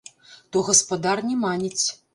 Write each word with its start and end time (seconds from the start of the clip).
То 0.55 0.63
гаспадар 0.71 1.25
не 1.29 1.39
маніць. 1.47 1.85